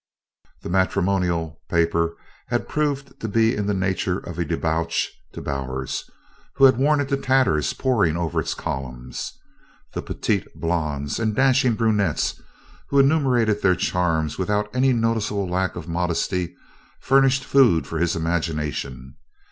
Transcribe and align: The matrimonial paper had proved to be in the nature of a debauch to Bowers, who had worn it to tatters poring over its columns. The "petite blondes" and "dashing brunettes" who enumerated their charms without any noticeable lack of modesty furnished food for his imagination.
The 0.63 0.69
matrimonial 0.71 1.61
paper 1.69 2.15
had 2.47 2.67
proved 2.67 3.19
to 3.19 3.27
be 3.27 3.55
in 3.55 3.67
the 3.67 3.73
nature 3.75 4.17
of 4.17 4.39
a 4.39 4.43
debauch 4.43 5.09
to 5.33 5.41
Bowers, 5.43 6.09
who 6.55 6.63
had 6.65 6.77
worn 6.77 6.99
it 7.01 7.09
to 7.09 7.17
tatters 7.17 7.71
poring 7.73 8.17
over 8.17 8.39
its 8.39 8.55
columns. 8.55 9.31
The 9.93 10.01
"petite 10.01 10.47
blondes" 10.59 11.19
and 11.19 11.35
"dashing 11.35 11.75
brunettes" 11.75 12.41
who 12.89 12.97
enumerated 12.97 13.61
their 13.61 13.75
charms 13.75 14.39
without 14.39 14.75
any 14.75 14.91
noticeable 14.91 15.47
lack 15.47 15.75
of 15.75 15.87
modesty 15.87 16.55
furnished 16.99 17.45
food 17.45 17.85
for 17.85 17.99
his 17.99 18.15
imagination. 18.15 19.17